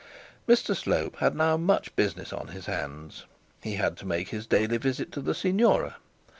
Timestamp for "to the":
5.11-5.35